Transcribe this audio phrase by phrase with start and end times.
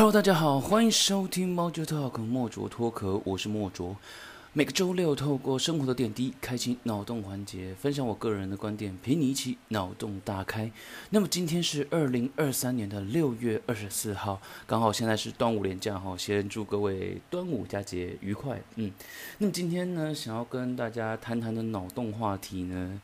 [0.00, 3.94] Hello，大家好，欢迎收听猫就 Talk 莫卓脱壳，我是莫卓。
[4.52, 10.68] 每个周六透过生活的点滴，开启脑洞环节，分享我个人的观点，陪你一起脑洞大开。
[11.10, 18.60] 那么今天是二零二三年的六月二十四号，刚好现在是端午连假哈，先祝各位端午佳节愉快。
[18.74, 18.90] 嗯，
[19.38, 23.00] 那么今天呢，想要跟大家谈谈的脑洞话题呢，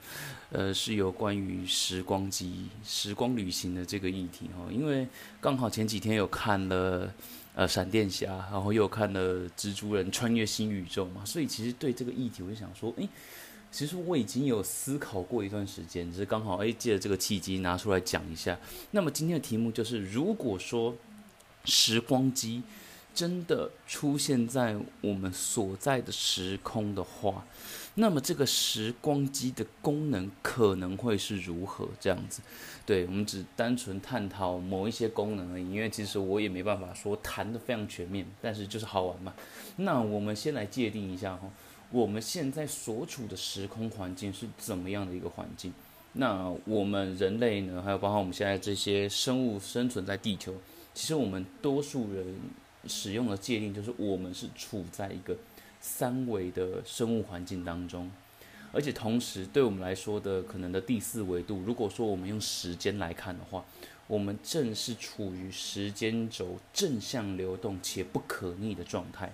[0.50, 5.06] 呃，是有关于时光机、时光旅行的这个议题哈，因为
[5.40, 7.14] 刚好前几天有看了。
[7.56, 13.08] 呃，闪电侠，然后又看了蜘蛛人穿越新宇宙嘛，所以其实对这个议题，我就想说，诶，
[13.72, 18.58] 其实我已经有思考过一段时间，只是刚好诶，借着这个契机拿出来讲一下。
[18.90, 20.94] 那么今天的题目就是，如果说
[21.64, 22.62] 时光机
[23.16, 27.44] 真的出现在我们所在的时空的话。
[27.98, 32.42] 那么这个时光机的功能可能会是如何这样子？
[32.84, 39.32] 对我们只单纯探讨某一些功能而已，因为其实我也没办法说谈的非常全面，但是就是好玩嘛。
[39.76, 41.50] 那我们先来界定一下哈，
[41.90, 45.72] 我们现在所处的时空环境是怎么样的一个环境？
[46.12, 50.54] 那我们人类呢，还有包括我们现在这些生物生存在地球，
[50.92, 52.34] 其实我们多数人
[52.88, 55.36] 使用的界定就是我们是处在一个。
[55.78, 58.10] 三维的生物环境当中，
[58.72, 63.64] 而且同时对我们来说的可能的第四维度，如果说我们用时间来看的话，
[64.08, 69.32] 我们正是处于时间轴正向流动且不可逆的状态。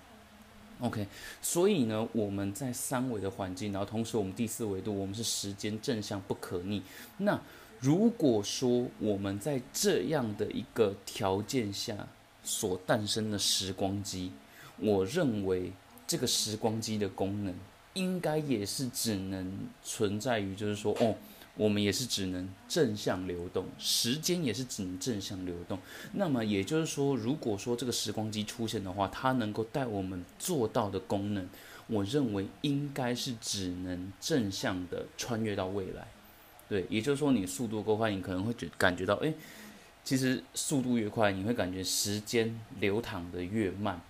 [0.81, 1.07] OK，
[1.41, 6.83] 所以呢，我们在三维的环境，然后同时我们第四维度，我们是时间正向不可逆。
[7.19, 7.41] 那
[7.81, 12.09] 如果说我们在这样的一个条件下
[12.43, 14.33] 所诞生的时光机，
[14.79, 15.73] 我认为。
[16.05, 17.55] 这个时光机的功能，
[17.95, 19.51] 应该也是只能
[19.83, 21.15] 存在于，就是说，哦，
[21.57, 25.79] 我们也是只能正向流动，时间也是只能正向流动。
[26.13, 31.49] 那么也就是说，如果说这个时光机出现的话，它能够带我们做到的功能，
[31.87, 36.09] 我认为应该是只能正向的穿越到未来。
[36.69, 39.33] 对，也就是说，你速度够快，你可能会觉感觉到，哎，
[40.05, 44.01] 其实速度越快，你会感觉时间流淌的越慢。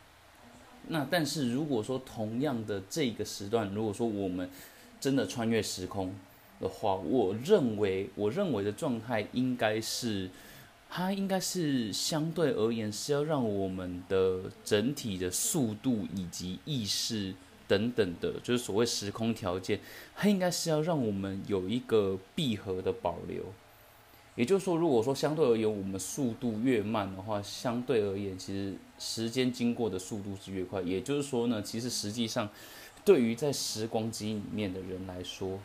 [0.88, 4.50] 那但是如果说同样的这个时段，如果说我们
[5.00, 6.14] 真的穿越时空
[6.60, 10.28] 的话，我认为我认为的状态应该是，
[10.88, 17.34] 它应该是相对而言是要让我们的整体的速度以及意识
[17.68, 19.78] 等等的，就是所谓时空条件，
[20.16, 23.44] 它应该是要让我们有一个闭合的保留。
[24.34, 30.80] 也就是说，如果说相对而言，我们速度越慢的话，相对而言，其实时间经过的速度是越快。
[30.80, 32.48] 也就是说呢，其实实际上，
[33.04, 35.58] 对于在时光机里面的人来说，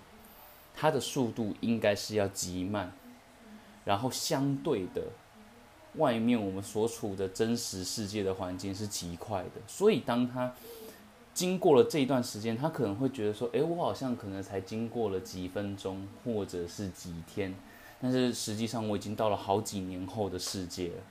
[0.75, 2.91] 它的速度应该是要极慢，
[3.85, 5.01] 然后相对的，
[5.95, 9.61] 外面我们所处的真实世界的环境是极快的。
[9.65, 10.53] 所以，当他
[11.33, 17.55] 经过了这一段时间，他可能会觉得说：“诶，我好像可能才经过了几分钟，或者是几天。”
[17.99, 21.03] 但是实际上我已经到了好几年后的世界了，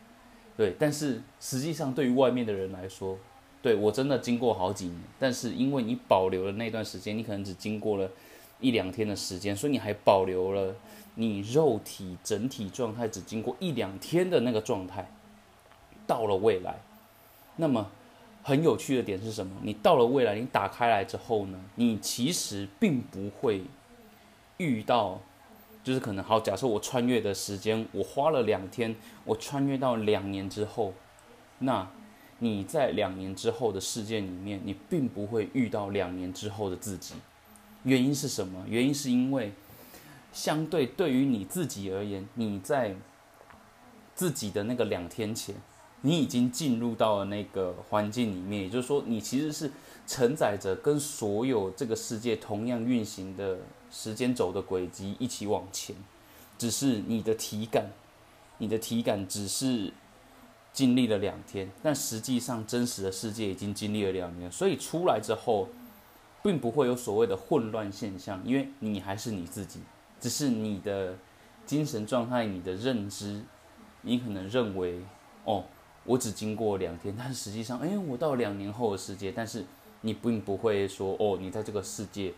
[0.56, 0.76] 对。
[0.78, 3.18] 但是实际上对于外面的人来说，
[3.60, 5.00] 对我真的经过好几年。
[5.18, 8.08] 但是因为你保留了那段时间，你可能只经过了
[8.60, 10.76] 一两天的时间，所以你还保留了
[11.16, 15.10] 你肉体整体状态只经过一两天的那个状态。
[16.06, 16.78] 到了未来，
[17.56, 17.90] 那么
[18.44, 19.56] 很有趣的点是什么？
[19.62, 21.60] 你到了未来，你打开来之后呢？
[21.74, 23.62] 你其实并不会
[24.58, 25.20] 遇到。
[25.86, 28.92] 就是可能好，假设我穿越的时间，我花了两天，
[29.24, 30.92] 我穿越到两年之后，
[31.60, 31.88] 那
[32.40, 37.14] 你在两年之后的世界里面，你并不会遇到两年之后的自己。
[37.84, 38.64] 原因是什么？
[38.68, 39.52] 原因是因为
[40.32, 42.96] 相对对于你自己而言，你在
[44.12, 45.54] 自己的那个两天前，
[46.06, 49.70] 你已经进入到了那个环境里面，也就是说，你其实是
[50.06, 53.58] 承载着跟所有这个世界同样运行的。
[53.88, 55.94] 时间轴的轨迹一起往前，
[56.58, 57.86] 只是你的体感，
[58.58, 59.92] 你的体感只是
[60.72, 65.68] 经历了两天，但实际上真实的世界已经经历了两年，所以出来之后，
[66.42, 69.80] 并不会有所谓的混乱现象，因为你还是你自己，
[70.20, 71.16] 只是你的
[71.64, 73.42] 精神状态、你的认知，
[74.02, 75.00] 你可能认为，
[75.44, 75.64] 哦，
[76.06, 79.64] 我只经过两天，但实际上，哎，我到两年后的世界，但是
[80.00, 82.32] 你并不会说，哦，你在这个世界。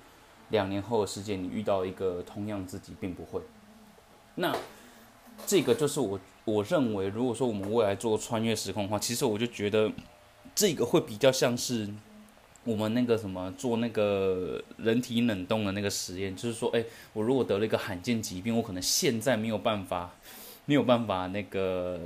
[0.51, 3.39] 两年后的世界，你遇到一个同样自己，并不会。
[4.37, 4.57] 那
[5.47, 9.93] 这个就是我我认为，如果说我们未来做穿越时空的话，其实我就觉得
[10.55, 11.87] 这个会比较像是
[12.65, 16.83] 我们那个什么做那个人体冷冻的那个实验，就是说，哎，
[17.13, 20.13] 我如果得了一个罕见疾病，我可能现在没有办法
[20.65, 22.01] 没有办法那个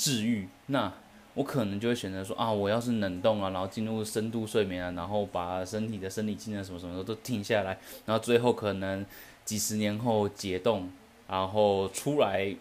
[0.00, 0.90] 治愈，那
[1.34, 9.04] 我可能就会选择说啊，我要是冷冻啊，然后进入深度睡眠啊，然后把身体的生理机能什么什么的都停下来，然后最后可能
[9.44, 10.90] 几十年后解冻，
[11.28, 12.56] 然后出来，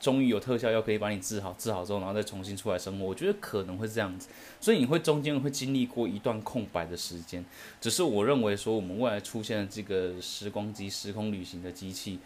[0.00, 3.04] 终于有特效药可以把你治好，治好之后，然后再重新出来生活。
[3.04, 4.26] 我觉得可能会这样子，
[4.60, 7.44] 所以你会中间会经历过一段空白的时间。
[7.80, 12.18] 只是我认为说，我们未来出现的这个时光机、时空旅行的机器，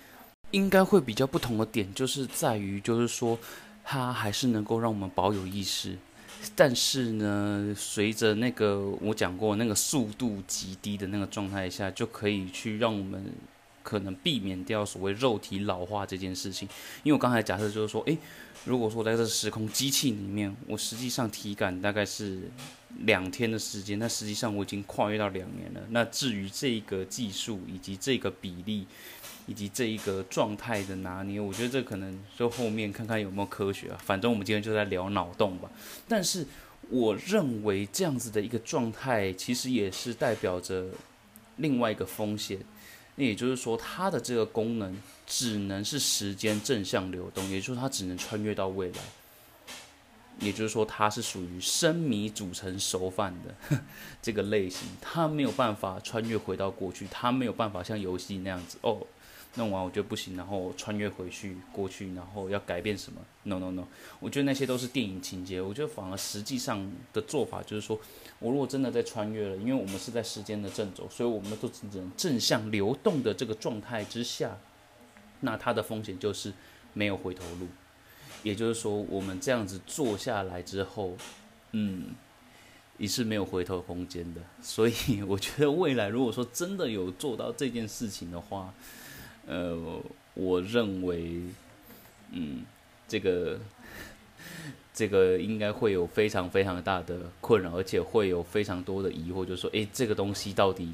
[0.52, 3.38] 应该会比较不同的点，就是在于，就是说。
[3.88, 5.96] 它还是能够让我们保有意识，
[6.56, 13.32] 但是呢，随着那个我讲过那个速度极低的那个状态下，就可以去让我们
[13.86, 16.68] 可能避免掉所谓肉体老化这件事情。
[17.04, 18.18] 因为我刚才假设就是说，诶，
[18.64, 22.50] 如果说在这时空机器里面，我实际上体感大概是
[23.04, 25.80] 两天的时间，那实际上我已经跨越到两年了。
[25.90, 28.86] 那至于这个技术以及这个比例。
[29.48, 33.96] 以及这一个状态的拿捏，我觉得这可能就后面看看有没有科学啊。
[34.04, 35.70] 反正我们今天就在聊脑洞吧。
[36.08, 36.44] 但是
[36.90, 40.86] 我认为这样子的一个状态，其实也是代表着
[41.58, 42.58] 另外一个风险。
[43.16, 44.96] 那也就是说，它的这个功能
[45.26, 49.00] 只能是时间正向流动，也就是说，它只能穿越到未来。
[50.38, 53.78] 也就是说，它是属于生米煮成熟饭的
[54.20, 59.06] 这个类型，它没有办法穿越回到过去，它没有办法像游戏那样子哦。
[59.54, 63.84] 弄完我觉得不行，然后穿越回去过去，然后要改变什么？No No No，
[64.20, 65.62] 我觉得那些都是电影情节。
[65.62, 67.98] 我觉得反而实际上的做法就是说，
[68.38, 74.58] 我如果真的在穿越了，因为我们是在时间的正轴，所以我们都只能正向流动的这个状态之下，
[75.40, 76.52] 那它的风险就是
[76.92, 77.66] 没有回头路。
[78.42, 81.16] 也就是说，我们这样子做下来之后，
[81.72, 82.14] 嗯，
[82.98, 84.40] 也是没有回头空间的。
[84.62, 88.72] 所以我觉得未来如果说真的有做到这件事情的话，
[89.46, 90.02] 呃，
[90.34, 91.40] 我认为，
[92.32, 92.64] 嗯，
[93.06, 93.58] 这个
[94.92, 100.92] 这个应该会有非常非常大的困扰，而且会有非常多的疑惑，就是说，诶，这个东西到底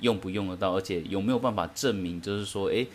[0.00, 2.86] 用不用得到，而且有没有办法证明，就是说，诶，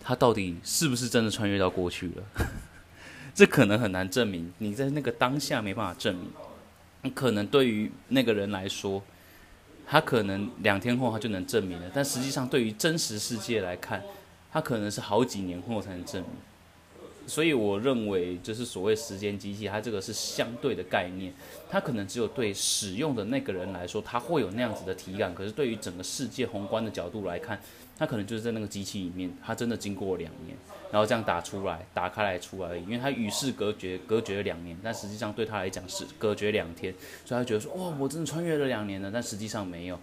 [0.00, 2.22] 它到底是不是真的穿越到过去了？
[3.34, 7.12] 这可能很难证明，你在那个当下没办法证明。
[7.14, 9.02] 可能对于那个人来说，
[9.86, 14.02] 他可能两天后他就能证明了，但实际上对于真实世界来看，
[14.52, 16.30] 它可能是好几年后才能证明，
[17.26, 21.32] 所以我认为就是所谓时间机器，它这个是相对的概念，
[21.70, 27.58] 它可能只有对使用的那个人来说，他会有那样子的体感，可是对于整个世界宏观的角度来看，
[27.96, 30.54] 它可能就是在那个机器里面，它真的经过两年，
[30.90, 36.92] 然后这样打出来、打开来出来而已，因为它与世隔绝，隔绝了两年，但实际上对他来讲是隔绝两天，
[37.24, 39.98] 所以他觉得说，哇，我真的穿越了两年了，但实际上没有，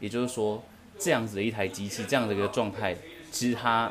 [0.00, 0.62] 也就是说，
[0.98, 2.94] 这样子的一台机器，这样的一个状态。
[3.30, 3.90] 其实它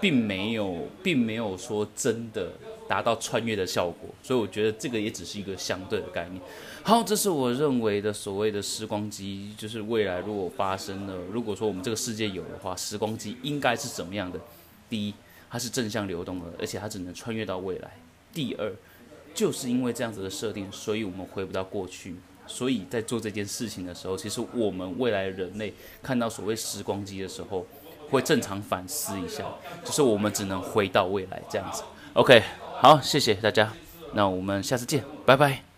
[0.00, 2.52] 并没有，并没有说真的
[2.86, 6.40] 达到穿越的效果，所以我觉得这个也只是一个相对的概念。
[6.82, 14.38] 好，这是我认为的所谓的时光机，就是未来如果发生了，如果说我们这个世界有的话，时光机应该是怎么样的？
[14.88, 15.14] 第一，
[15.50, 17.90] 它是正向流动的，而且它只能穿越到未来。
[18.32, 18.72] 第二，
[19.34, 22.14] 就是因为这样子的设定，所以我们回不到过去。
[22.46, 27.66] 所以在做这件事情的时候，其实我们未来人类看到所谓时光机的时候。
[28.10, 29.44] 会正常反思一下，
[29.84, 31.82] 就是我们只能回到未来这样子。
[32.14, 32.42] OK，
[32.80, 33.72] 好，谢谢大家，
[34.12, 35.75] 那我们下次见，拜拜。